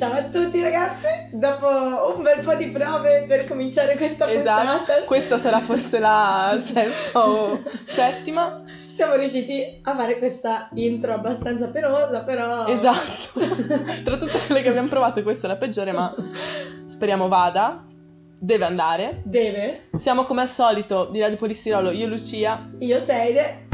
[0.00, 5.02] Ciao a tutti ragazzi, dopo un bel po' di prove per cominciare questa Esatto, puntata
[5.04, 8.62] questa sarà forse la sesta o settima.
[8.86, 12.66] siamo riusciti a fare questa intro abbastanza perosa però...
[12.68, 13.40] Esatto.
[14.02, 16.14] Tra tutte quelle che abbiamo provato, questa è la peggiore, ma
[16.86, 17.84] speriamo vada.
[18.38, 19.20] Deve andare.
[19.26, 23.66] Deve, Siamo come al solito di Radio Polistirolo, io e Lucia, io Seide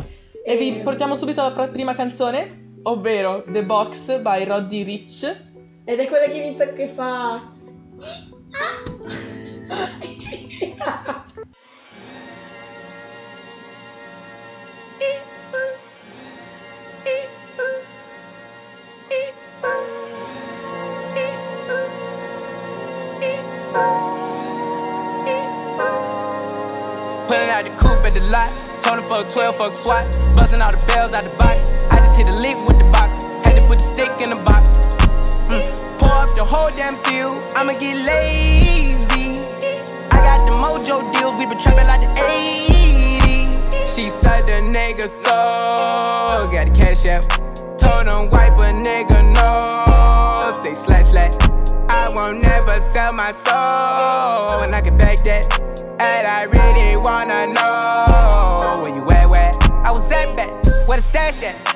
[0.45, 5.45] e vi portiamo subito alla pr- prima canzone, ovvero The Box by Roddy Rich.
[5.89, 7.41] Ed è quella che inizia che fa...
[27.28, 28.66] Pulling out the coupe at the lot.
[28.80, 30.19] Tony fuck 12, fuck SWAT.
[30.34, 31.73] Busting all the bells out the box.
[31.92, 33.27] I just hit a lick with the box.
[33.45, 34.66] Had to put the stick in the box.
[36.37, 37.31] The whole damn seal.
[37.57, 39.43] I'ma get lazy.
[40.11, 41.34] I got the mojo deals.
[41.37, 43.48] We been trapping like the 80s.
[43.89, 46.51] She said the nigga so.
[46.53, 47.25] Got the cash out.
[47.78, 50.62] Told him wipe a nigga no.
[50.62, 51.33] Say slash slash.
[51.89, 54.61] I won't never sell my soul.
[54.61, 55.59] And I can back that.
[56.00, 59.50] And I really wanna know where you at, where
[59.87, 60.50] I was at back,
[60.87, 61.75] where the stash at.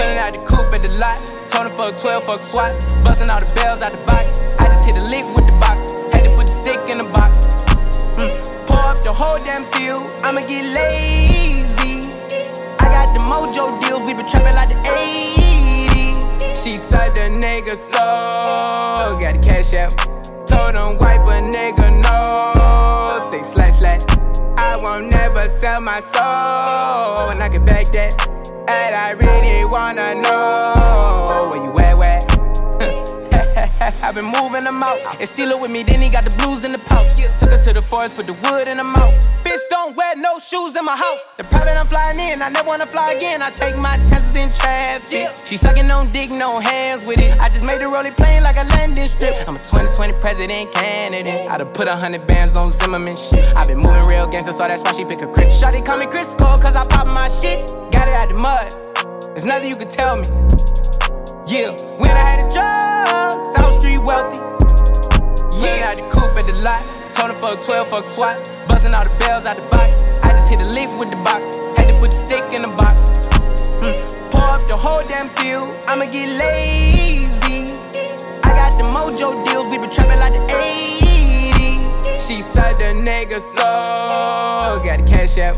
[0.00, 1.20] Forgetting out the coupe at the lot.
[1.50, 2.72] Tony fuck 12, fuck SWAT.
[3.04, 4.40] Busting all the bells out the box.
[4.58, 5.92] I just hit a lick with the box.
[6.16, 7.36] Had to put the stick in the box.
[8.16, 8.32] Mm.
[8.66, 10.00] Pour up the whole damn seal.
[10.24, 12.08] I'ma get lazy.
[12.80, 14.02] I got the mojo deals.
[14.04, 16.56] We been trapping like the 80s.
[16.56, 19.20] She said the nigga so.
[19.20, 19.92] Got the cash out.
[20.48, 23.30] Told him wipe a nigga no.
[23.30, 24.00] Say slash slash.
[24.56, 27.28] I won't never sell my soul.
[27.28, 28.39] And I can back that.
[28.72, 30.79] And I really wanna know
[34.10, 35.20] I've been moving them out.
[35.20, 37.14] And steal it with me, then he got the blues in the pouch.
[37.38, 39.14] Took her to the forest, put the wood in the mouth.
[39.44, 41.20] Bitch, don't wear no shoes in my house.
[41.36, 43.40] The private I'm flying in, I never wanna fly again.
[43.40, 45.46] I take my chances in traffic.
[45.46, 47.38] She sucking on dick, no hands with it.
[47.38, 49.48] I just made the rolling plane like a landing strip.
[49.48, 51.48] I'm a 2020 president candidate.
[51.48, 53.56] I done put a hundred bands on Zimmerman shit.
[53.56, 55.52] i been moving real gangster, so that's why she pick a crit.
[55.52, 57.70] Shotty call me Crisco, cause I pop my shit.
[57.92, 58.74] Got it out the mud.
[59.36, 60.24] There's nothing you can tell me.
[61.46, 62.89] Yeah, when I had a job,
[63.44, 64.38] South Street wealthy.
[65.60, 66.82] Yeah, out the coupe at the lot.
[67.12, 68.52] Tony fuck 12, fuck SWAT.
[68.68, 70.04] Busting all the bells out the box.
[70.22, 71.56] I just hit a lick with the box.
[71.76, 73.02] Had to put the stick in the box.
[73.82, 74.30] Mm.
[74.30, 75.62] Pour up the whole damn seal.
[75.88, 77.74] I'ma get lazy.
[78.44, 79.66] I got the mojo deals.
[79.68, 81.80] We been trapping like the 80s.
[82.20, 84.82] She said the nigga so.
[84.84, 85.56] Got the cash out.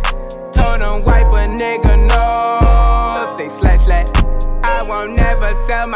[0.53, 1.92] Told him wipe a nigga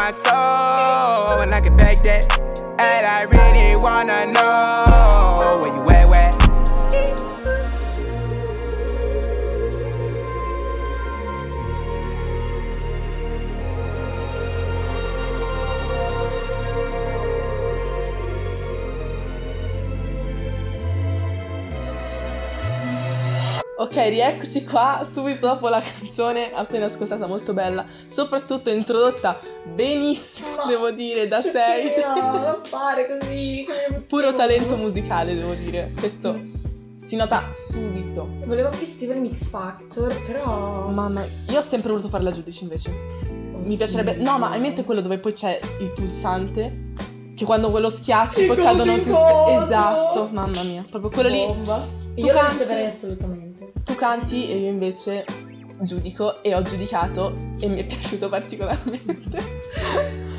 [0.07, 1.41] my soul.
[1.41, 2.39] And I can back that.
[2.79, 5.86] And I really wanna know where you
[23.79, 29.39] Ok, rieccoci qua subito dopo la canzone appena ascoltata, molto bella, soprattutto introdotta
[29.75, 31.91] benissimo, Ma- devo dire, da Cioè, sei.
[32.03, 33.67] No, non fare così.
[34.07, 35.91] Puro talento musicale, devo dire.
[35.99, 36.39] Questo
[37.01, 38.27] si nota subito.
[38.45, 40.89] Volevo anche scrivere Mix Factor, però...
[40.89, 42.91] Mamma, io ho sempre voluto fare la giudice invece.
[43.61, 44.15] Mi piacerebbe.
[44.15, 46.85] No, ma hai in mente quello dove poi c'è il pulsante?
[47.35, 49.63] Che quando quello schiacci poi cadono coso!
[49.63, 50.83] Esatto, mamma mia.
[50.89, 51.45] Proprio quello lì.
[51.45, 51.75] Bomba.
[52.15, 52.51] Tu Io lo canti?
[52.53, 53.46] riceverei assolutamente.
[53.83, 55.25] Tu canti e io invece
[55.79, 60.25] giudico e ho giudicato e mi è piaciuto particolarmente.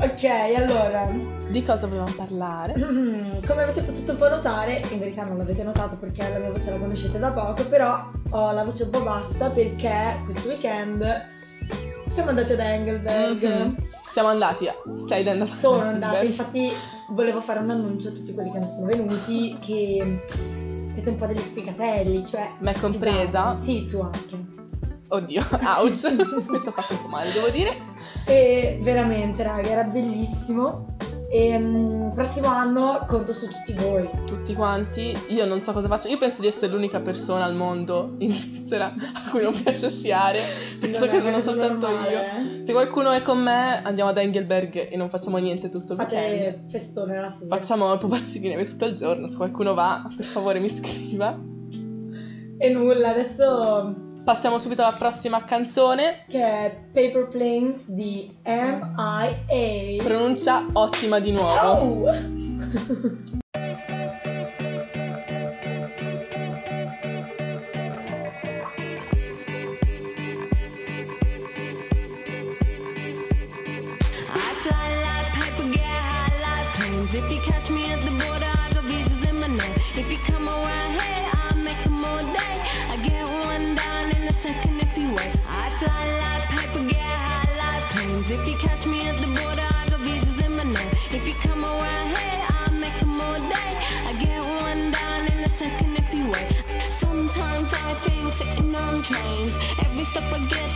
[0.00, 0.24] Ok,
[0.56, 1.10] allora,
[1.50, 2.72] Di cosa volevamo parlare?
[3.44, 6.70] come avete potuto un po' notare, in verità non l'avete notato perché la mia voce
[6.70, 11.26] la conoscete da poco, però ho la voce un po' bassa perché questo weekend
[12.06, 13.42] siamo andate ad Engelberg.
[13.42, 13.88] Mhm.
[14.08, 14.68] Siamo andati.
[15.08, 16.70] Sei andata Sono andata, infatti
[17.08, 20.22] volevo fare un annuncio a tutti quelli che non sono venuti che
[20.98, 22.50] siete un po' degli sfigatelli, cioè...
[22.58, 23.54] Me compresa.
[23.54, 24.46] Scusate, Sì, tu anche.
[25.08, 25.42] Oddio,
[25.78, 26.42] ouch.
[26.44, 27.76] Questo ha fatto un po' male, devo dire.
[28.26, 30.94] E veramente, raga, era bellissimo.
[31.30, 34.08] E mm, prossimo anno conto su tutti voi.
[34.24, 36.08] Tutti quanti, io non so cosa faccio.
[36.08, 40.40] Io penso di essere l'unica persona al mondo in Svizzera a cui non piace sciare.
[40.80, 42.18] Penso Non che sono soltanto normale, io.
[42.62, 42.64] eh.
[42.64, 46.44] Se qualcuno è con me, andiamo ad Engelberg e non facciamo niente tutto il weekend.
[46.54, 47.54] Fate festone la sera.
[47.56, 49.26] Facciamo pupazzi di neve tutto il giorno.
[49.26, 51.38] Se qualcuno va, per favore mi scriva.
[52.60, 53.94] E nulla, adesso
[54.28, 56.24] Passiamo subito alla prossima canzone.
[56.28, 60.02] che è Paper Planes di M.I.A.
[60.04, 62.10] Pronuncia ottima di nuovo.
[62.10, 62.14] Oh!
[77.10, 78.37] If you catch me at the border,
[100.18, 100.67] up again.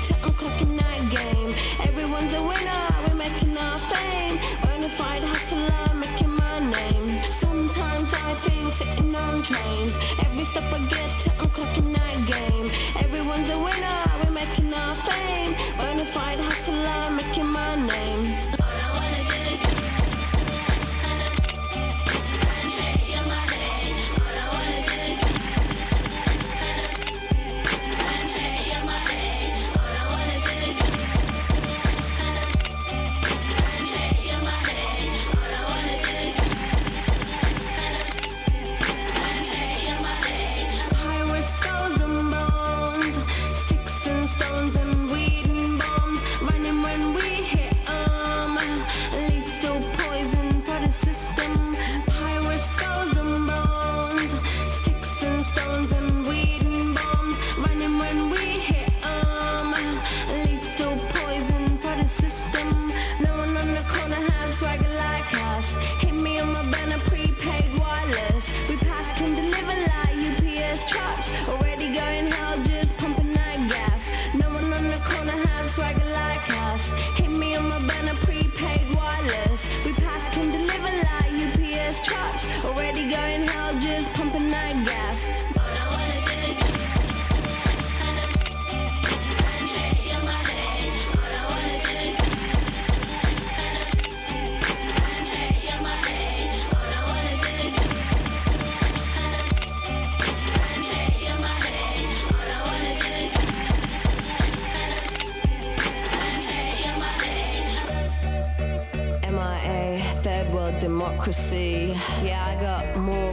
[65.63, 66.02] past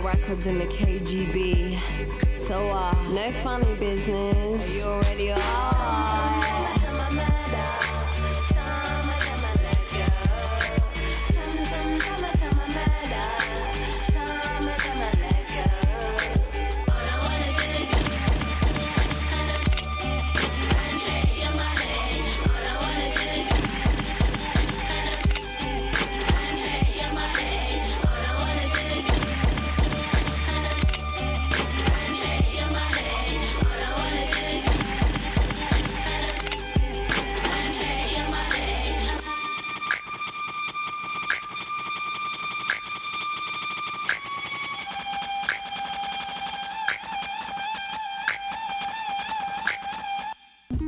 [0.02, 1.80] records in the KGB.
[2.38, 4.78] So, uh, no funny business.
[4.78, 6.79] You already are.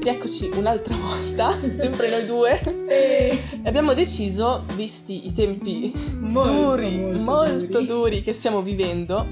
[0.02, 2.60] Rieccoci un'altra volta, sempre noi due.
[2.88, 7.86] E abbiamo deciso, visti i tempi Molto, duri, molto molto, duri.
[7.86, 8.22] duri.
[8.22, 9.28] che stiamo vivendo,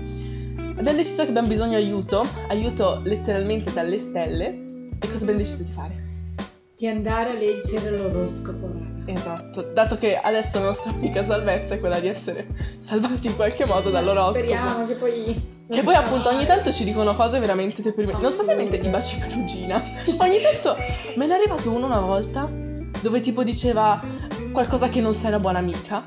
[0.57, 4.87] abbiamo deciso che abbiamo bisogno di aiuto, aiuto letteralmente dalle stelle.
[4.99, 6.07] E cosa abbiamo deciso di fare?
[6.79, 8.71] di andare a leggere l'oroscopo.
[9.05, 12.47] Esatto, dato che adesso la nostra unica salvezza è quella di essere
[12.79, 14.37] salvati in qualche modo dall'oroscopo.
[14.37, 15.57] Speriamo che poi.
[15.71, 18.23] Che poi appunto ogni tanto ci dicono cose veramente deprimenti.
[18.23, 19.75] Non so se avete i baci per cugina.
[20.17, 20.75] Ogni tanto
[21.15, 22.49] me ne è arrivato uno una volta
[23.01, 24.01] dove tipo diceva
[24.51, 26.03] qualcosa che non sei una buona amica.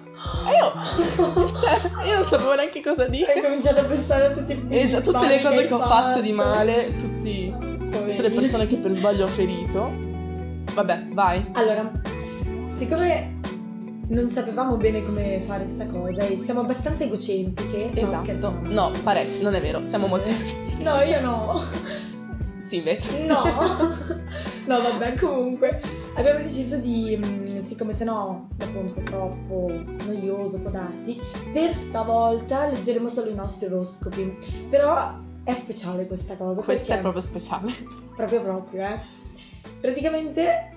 [0.48, 0.72] E io,
[1.54, 3.40] cioè, io non sapevo neanche cosa Hai dire.
[3.40, 6.32] cominciato a pensare a tutti i Esatto, tutte le cose hai che ho fatto di
[6.32, 7.54] male, tutti,
[7.90, 9.92] tutte le persone che per sbaglio ho ferito.
[10.74, 11.44] Vabbè, vai.
[11.52, 11.88] Allora,
[12.74, 13.31] siccome
[14.12, 18.24] non sapevamo bene come fare sta cosa e siamo abbastanza egocentriche, no, Esatto.
[18.24, 18.72] scherzando.
[18.74, 20.28] No, parecchio, non è vero, siamo molto
[20.78, 21.60] No, io no.
[22.58, 23.24] Sì, invece.
[23.26, 23.42] No,
[24.66, 25.80] no, vabbè, comunque
[26.14, 31.18] abbiamo deciso di, mm, siccome se no dopo un po' troppo noioso può darsi,
[31.52, 34.36] per stavolta leggeremo solo i nostri oroscopi.
[34.68, 36.62] Però è speciale questa cosa.
[36.62, 37.72] Questa è proprio speciale.
[38.14, 38.98] proprio proprio, eh.
[39.80, 40.71] Praticamente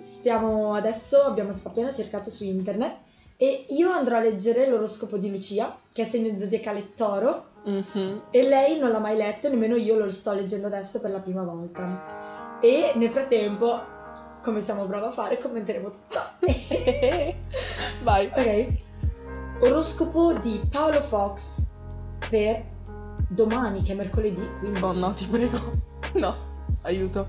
[0.00, 2.96] stiamo adesso, abbiamo appena cercato su internet
[3.36, 8.22] e io andrò a leggere l'oroscopo di Lucia, che è segno zodiacale toro, Mhm.
[8.30, 11.42] e lei non l'ha mai letto, nemmeno io lo sto leggendo adesso per la prima
[11.44, 12.58] volta.
[12.60, 13.78] E nel frattempo,
[14.42, 16.18] come siamo bravi a fare, commenteremo tutto.
[18.02, 18.26] Vai.
[18.26, 18.66] ok.
[19.60, 21.62] Oroscopo di Paolo Fox
[22.28, 22.64] per
[23.28, 25.58] domani, che è mercoledì, quindi Oh no, ti prego.
[26.14, 26.34] No,
[26.82, 27.28] aiuto.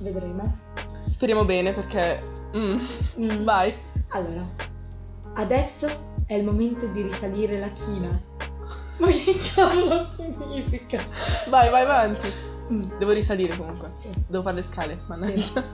[0.00, 0.58] vedremo.
[1.06, 2.20] Speriamo bene perché...
[2.56, 2.76] mm,
[3.20, 3.44] Mm.
[3.44, 3.74] Vai.
[4.08, 4.46] Allora,
[5.34, 5.88] adesso
[6.26, 8.20] è il momento di risalire la china.
[8.98, 11.00] Ma che cavolo significa?
[11.48, 12.28] Vai, vai avanti.
[12.72, 13.90] Mm, Devo risalire comunque.
[13.94, 14.10] sì.
[14.26, 15.62] Devo fare le scale, mannaggia.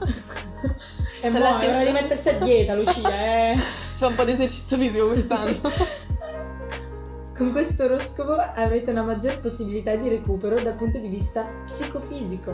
[1.21, 3.09] È Se la buono, è di mettersi a dieta, Lucia,
[3.53, 3.55] eh.
[3.57, 5.55] Si fa un po' di esercizio fisico quest'anno.
[7.35, 12.51] Con questo oroscopo avrete una maggior possibilità di recupero dal punto di vista psicofisico.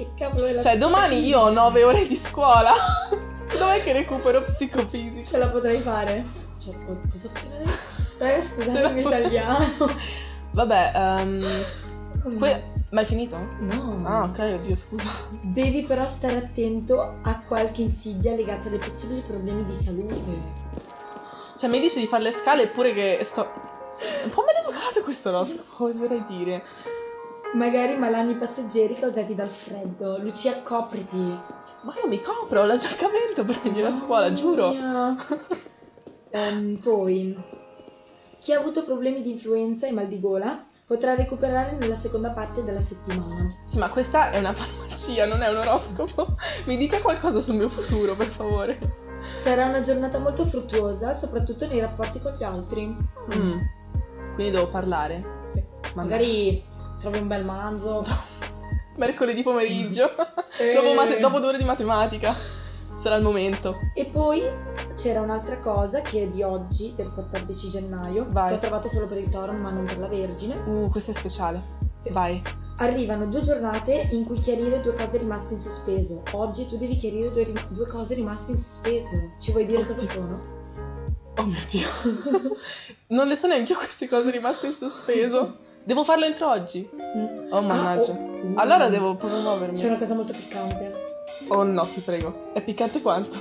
[0.00, 2.72] Che cavolo è la Cioè, domani io ho 9 ore di scuola.
[3.52, 5.22] Dov'è che recupero psicofisico?
[5.22, 6.24] Ce la potrei fare?
[6.58, 7.70] Cioè, co- cosa ho appena detto?
[8.16, 9.66] Raga, scusate Ce la il mio potrei- italiano.
[10.52, 11.46] Vabbè, ehm,
[12.38, 13.36] que- ma è finito?
[13.58, 14.02] No.
[14.06, 15.06] Ah, ok, oddio, scusa.
[15.42, 20.28] Devi però stare attento a qualche insidia legata ai possibili problemi di salute.
[21.58, 23.42] Cioè, mi dici di fare le scale eppure che sto...
[24.24, 26.64] Un po' maleducato questo oroscopo, oserei dire.
[27.52, 30.18] Magari malanni passeggeri causati dal freddo.
[30.18, 31.38] Lucia, copriti.
[31.82, 34.72] Ma io mi copro, ho la giacca a vento per venire a scuola, giuro.
[36.30, 37.36] Ehm, poi,
[38.38, 42.62] chi ha avuto problemi di influenza e mal di gola potrà recuperare nella seconda parte
[42.62, 43.52] della settimana.
[43.64, 46.36] Sì, ma questa è una farmacia, non è un oroscopo.
[46.66, 48.78] Mi dica qualcosa sul mio futuro, per favore.
[49.42, 52.86] Sarà una giornata molto fruttuosa, soprattutto nei rapporti con gli altri.
[53.34, 53.58] Mm.
[54.34, 55.44] Quindi devo parlare.
[55.46, 55.62] Sì.
[55.94, 56.64] Ma Magari
[57.00, 58.04] trovi un bel manzo.
[58.96, 60.08] Mercoledì pomeriggio.
[60.60, 60.72] Eh.
[60.74, 62.34] dopo, mate- dopo due ore di matematica.
[62.94, 63.76] Sarà il momento.
[63.94, 64.42] E poi
[64.94, 68.48] c'era un'altra cosa che è di oggi, del 14 gennaio, Vai.
[68.48, 70.56] che ho trovato solo per il toro ma non per la Vergine.
[70.66, 71.62] Uh, questo è speciale.
[71.94, 72.10] Sì.
[72.10, 72.42] Vai.
[72.78, 76.22] Arrivano due giornate in cui chiarire due cose rimaste in sospeso.
[76.32, 79.32] Oggi tu devi chiarire due, rim- due cose rimaste in sospeso.
[79.38, 80.10] Ci vuoi dire cosa Oddio.
[80.12, 80.42] sono?
[81.36, 81.88] Oh mio Dio.
[83.16, 85.68] non le so neanche io queste cose rimaste in sospeso.
[85.84, 86.88] Devo farlo entro oggi.
[87.16, 87.52] Mm.
[87.52, 88.12] Oh mannaggia.
[88.12, 88.52] Ah, oh, uh.
[88.56, 89.76] Allora devo proprio muovermi.
[89.76, 91.08] C'è una cosa molto piccante.
[91.48, 92.52] Oh no, ti prego.
[92.52, 93.36] È piccante quanto?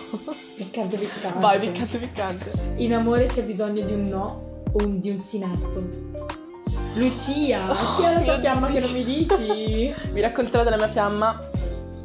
[0.56, 1.40] Piccante, piccante.
[1.40, 2.52] Vai, piccante, piccante.
[2.78, 5.84] In amore c'è bisogno di un no o un- di un sinetto.
[6.96, 7.60] Lucia,
[7.98, 8.82] chi è la tua fiamma che Dio.
[8.82, 9.94] non mi dici?
[10.12, 11.40] Vi racconterò della mia fiamma.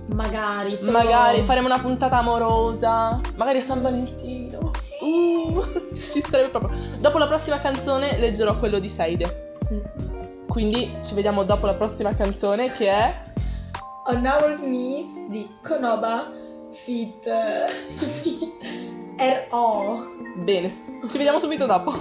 [0.09, 0.93] Magari, solo...
[0.99, 3.19] Magari faremo una puntata amorosa.
[3.37, 4.71] Magari a San Valentino.
[5.00, 5.62] Uh,
[6.12, 6.79] ci starebbe proprio.
[6.99, 9.53] Dopo la prossima canzone leggerò quello di Seide.
[9.73, 10.03] Mm.
[10.54, 13.12] Quindi ci vediamo dopo la prossima canzone che è.
[14.06, 16.30] On Our Knees di Konoba
[16.70, 17.26] Fit
[19.18, 19.99] R.O.
[20.44, 21.92] Bene, ci vediamo subito dopo.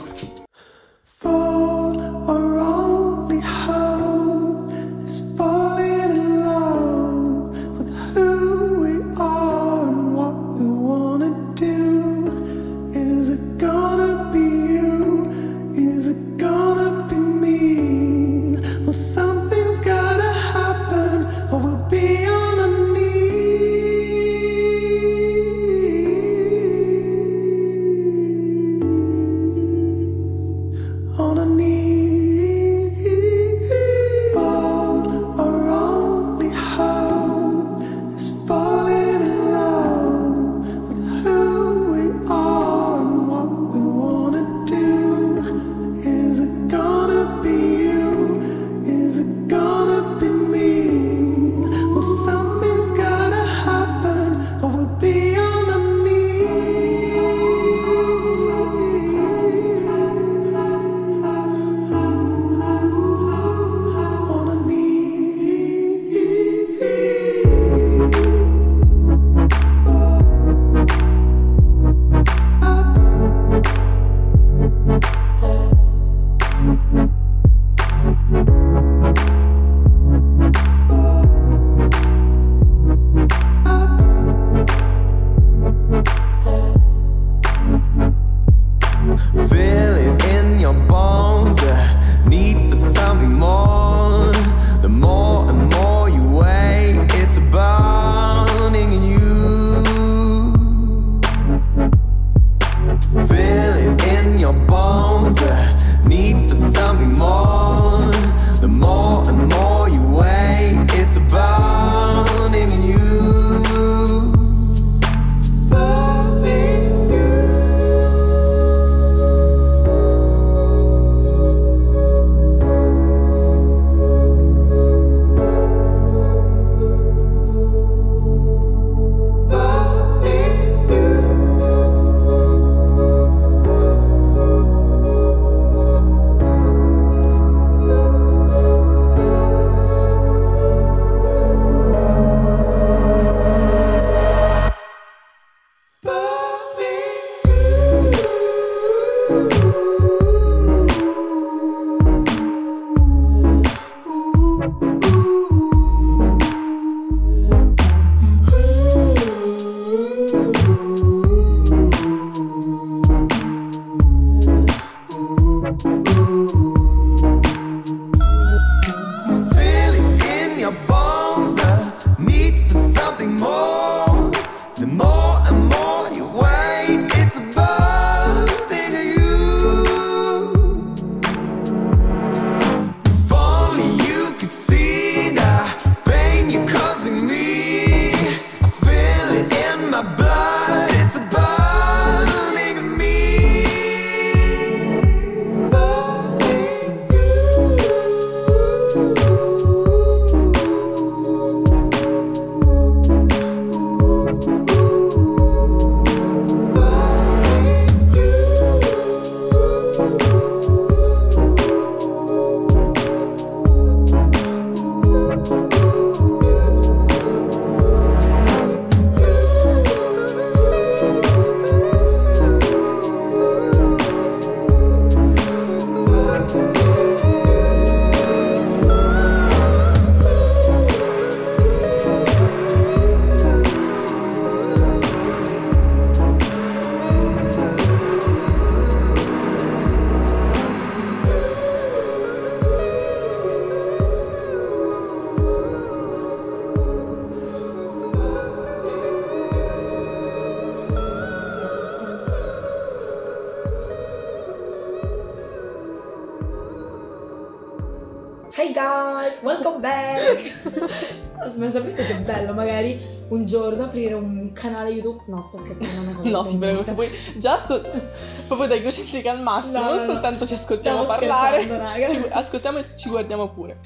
[265.43, 267.82] Sto scherzando, non No, ti prego, se poi già ascol-
[268.47, 270.06] proprio da egocentrica al massimo, No, no, no.
[270.06, 272.08] soltanto ci ascoltiamo Stiamo parlare, raga.
[272.10, 273.77] ci ascoltiamo e ci guardiamo pure.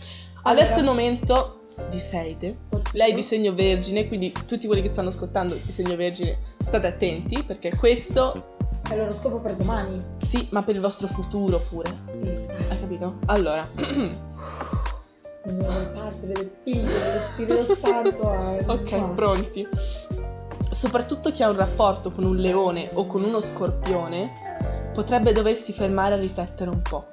[0.43, 0.61] Allora.
[0.61, 2.55] Adesso è il momento di Seide.
[2.69, 2.89] Oddio.
[2.93, 6.87] Lei è di segno vergine, quindi tutti quelli che stanno ascoltando di segno vergine state
[6.87, 8.55] attenti perché questo
[8.89, 10.03] È l'oroscopo per domani.
[10.17, 11.91] sì, ma per il vostro futuro pure.
[12.21, 12.29] Sì.
[12.69, 13.19] Hai capito?
[13.25, 13.67] Allora,
[15.43, 18.33] del Padre, del Figlio, dello Spirito Santo.
[18.57, 19.13] eh, ok, no.
[19.13, 19.67] pronti.
[20.69, 24.31] Soprattutto chi ha un rapporto con un leone o con uno scorpione
[24.93, 27.05] potrebbe doversi fermare a riflettere un po'.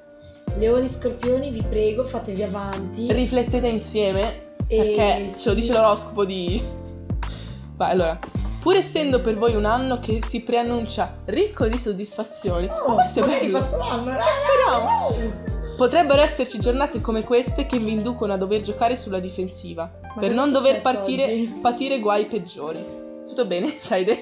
[0.56, 3.12] Leoni, scorpioni, vi prego, fatevi avanti.
[3.12, 5.60] Riflettete insieme E perché ce lo sì.
[5.60, 6.62] dice l'oroscopo di...
[7.76, 8.18] Vai, allora.
[8.60, 13.24] Pur essendo per voi un anno che si preannuncia ricco di soddisfazioni, Oh, ma questo
[13.24, 13.58] è bello.
[13.58, 14.22] l'anno, raga.
[14.24, 15.06] Speriamo.
[15.06, 15.52] Oh.
[15.76, 20.26] Potrebbero esserci giornate come queste che vi inducono a dover giocare sulla difensiva per cosa
[20.30, 23.12] è non dover partire, patire guai peggiori.
[23.26, 24.20] Tutto bene, Saide?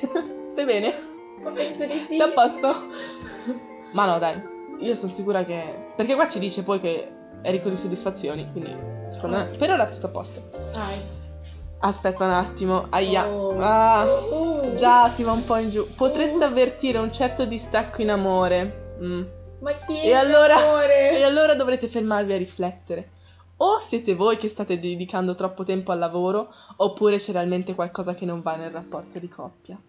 [0.50, 0.94] Stai bene?
[1.42, 2.16] Ma penso di sì.
[2.16, 2.74] Sei a posto?
[3.92, 4.40] Ma no, dai,
[4.80, 5.86] io sono sicura che.
[5.96, 7.12] Perché qua ci dice poi che
[7.42, 8.74] è ricco di soddisfazioni, quindi
[9.08, 10.40] secondo me per ora è tutto a posto.
[10.72, 11.20] Dai.
[11.80, 13.28] Aspetta un attimo, aia.
[13.28, 13.58] Oh.
[13.58, 14.74] Ah, Oh.
[14.74, 15.92] già si va un po' in giù.
[15.96, 18.94] Potreste avvertire un certo distacco in amore.
[19.02, 19.24] Mm.
[19.60, 21.10] Ma chi è E allora, amore?
[21.18, 23.10] e allora dovrete fermarvi a riflettere.
[23.64, 28.24] O siete voi che state dedicando troppo tempo al lavoro, oppure c'è realmente qualcosa che
[28.24, 29.80] non va nel rapporto di coppia.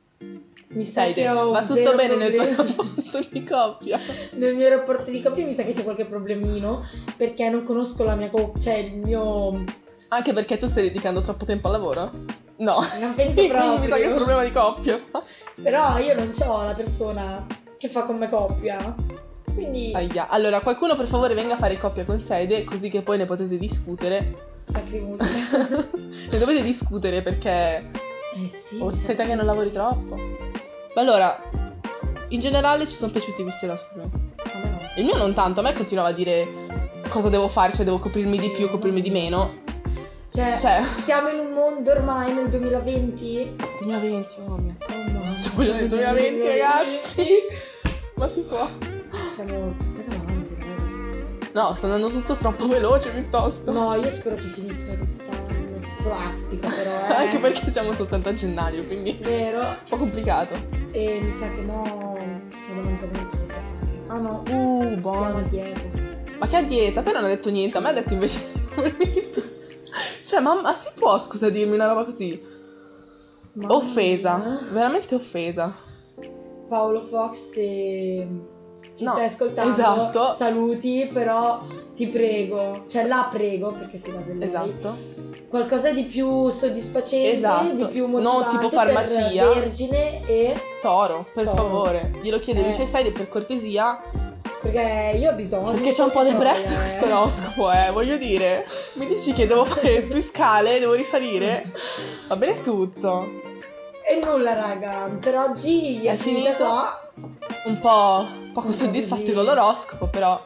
[0.69, 2.75] Mi sa che va tutto bene nel tuo problema.
[2.75, 3.99] rapporto di coppia?
[4.33, 6.85] Nel mio rapporto di coppia mi sa che c'è qualche problemino
[7.17, 9.63] perché non conosco la mia coppia, cioè il mio...
[10.09, 12.11] Anche perché tu stai dedicando troppo tempo al lavoro?
[12.57, 12.77] No.
[12.99, 14.15] Non penso Quindi mi sa che è un proprio.
[14.15, 14.99] problema di coppia.
[15.61, 17.45] Però io non ho la persona
[17.77, 18.95] che fa come coppia.
[19.53, 19.91] Quindi...
[19.93, 20.29] Aia.
[20.29, 23.57] Allora, qualcuno per favore venga a fare coppia con Sede, così che poi ne potete
[23.57, 24.51] discutere.
[26.33, 27.91] Ne dovete discutere perché
[28.35, 28.79] eh sì.
[28.79, 29.49] o siete che non sì.
[29.49, 30.15] lavori troppo.
[30.15, 31.39] Ma allora,
[32.29, 33.51] in generale ci sono piaciuti i me
[33.95, 34.11] no.
[34.95, 36.47] Il mio non tanto, a me continuava a dire
[37.09, 39.61] cosa devo fare, cioè devo coprirmi di più, coprirmi di meno.
[40.29, 43.55] Cioè, Cioè- siamo in un mondo ormai nel 2020.
[43.81, 44.75] 2020, mamma mia.
[44.89, 45.37] Oh no.
[45.37, 47.27] Siamo già nel 2020, ragazzi.
[48.15, 48.67] Ma si può?
[49.35, 51.51] Siamo troppo avanti, raga.
[51.53, 53.71] No, sta andando tutto troppo veloce piuttosto.
[53.71, 57.25] No, io spero che finisca quest'anno scolastico però, eh.
[57.25, 59.59] Anche perché siamo soltanto a gennaio, quindi Vero.
[59.61, 60.55] un po' complicato.
[60.91, 63.61] E mi sa che mo vado a mangiare un chifo.
[64.07, 65.41] Ah no, Uh, a buono.
[65.49, 65.81] dieta.
[66.39, 66.99] Ma che a dieta?
[66.99, 68.39] A te non ha detto niente, a me ha detto invece
[70.25, 72.41] Cioè, ma, ma si può, scusa, dirmi una roba così?
[73.53, 74.59] Mamma Offesa, mia.
[74.71, 75.71] veramente offesa.
[76.67, 78.27] Paolo Fox se
[78.95, 80.33] ci No, stai ascoltando, esatto.
[80.37, 81.61] saluti, però
[81.95, 84.47] ti prego, cioè la prego perché si dà del lei.
[84.47, 84.97] Esatto.
[85.47, 87.73] Qualcosa di più soddisfacente, Esatto.
[87.73, 89.45] di più motivante tipo farmacia.
[89.45, 91.55] per Vergine e Toro, per Toro.
[91.55, 92.11] favore.
[92.21, 92.65] Glielo chiedo, Eh.
[92.65, 93.99] dice sai per cortesia,
[94.61, 97.11] perché io ho bisogno perché c'è un po' di depresso gioia, questo eh.
[97.11, 98.65] oroscopo, eh, voglio dire.
[98.95, 101.63] Mi dici che devo fare più scale, devo risalire?
[102.29, 103.41] Va bene tutto.
[104.05, 106.63] E nulla raga, per oggi È è, finita finito?
[106.65, 107.09] qua.
[107.65, 110.39] Un po' poco Un po' soddisfatti con l'oroscopo, però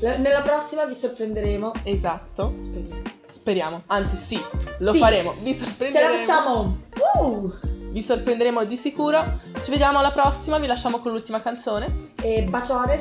[0.00, 1.72] La- nella prossima vi sorprenderemo.
[1.84, 2.54] esatto.
[2.58, 3.02] Speriamo.
[3.24, 4.44] Speriamo, anzi sì,
[4.80, 4.98] lo Sì.
[4.98, 5.34] faremo.
[5.40, 6.14] Vi Ce la sorprenderemo.
[6.16, 6.76] facciamo!
[7.20, 7.52] Uh!
[7.90, 9.40] Vi sorprenderemo di sicuro.
[9.62, 12.12] Ci vediamo alla prossima, vi lasciamo con l'ultima canzone.
[12.22, 12.98] E bacione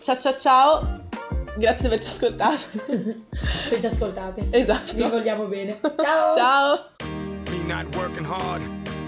[0.00, 0.98] Ciao ciao ciao.
[1.56, 2.56] Grazie per averci ascoltato.
[2.56, 4.48] se ci ascoltate.
[4.50, 4.94] esatto.
[4.94, 5.80] Vi vogliamo bene.
[5.96, 6.34] Ciao!
[6.34, 6.84] Ciao.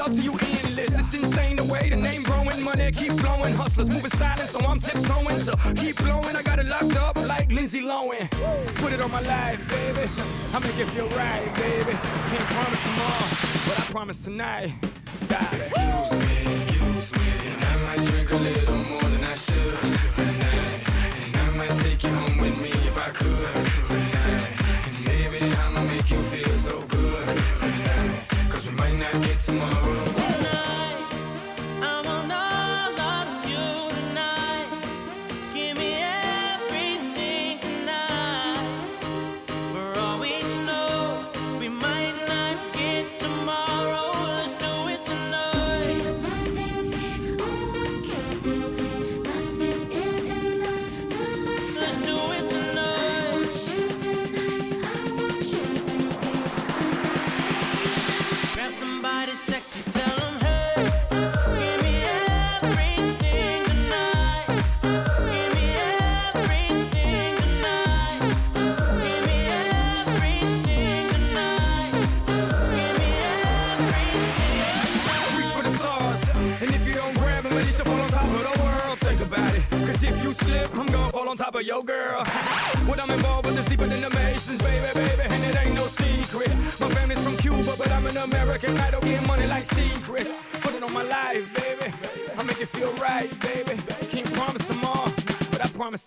[0.00, 0.98] love to you endless.
[0.98, 3.52] It's insane the way the name growing, money keep flowing.
[3.54, 5.40] Hustlers moving silent, so I'm tiptoeing.
[5.40, 8.30] So keep blowing, I got it locked up like Lindsay Lohan.
[8.80, 10.08] Put it on my life, baby.
[10.54, 11.92] I make it feel right, baby.
[12.30, 13.28] Can't promise tomorrow,
[13.66, 14.72] but I promise tonight.
[15.52, 19.78] Excuse me, excuse me, and I might drink a little more than I should
[20.14, 20.49] tonight.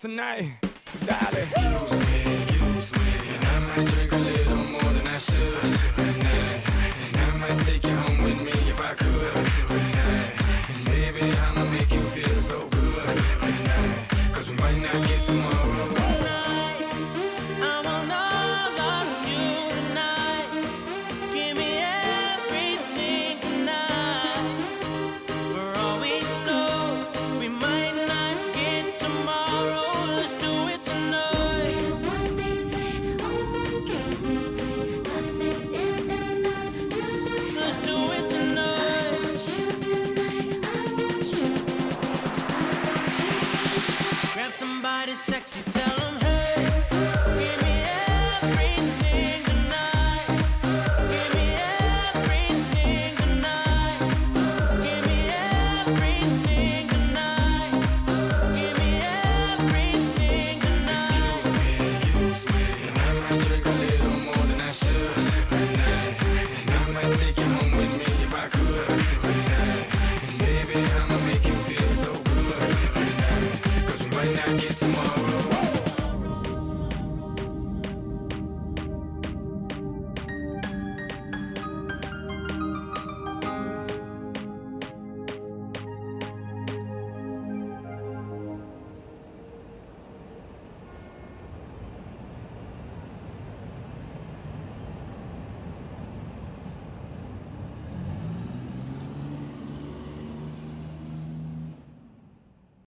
[0.04, 0.60] tonight,
[1.06, 2.13] darling.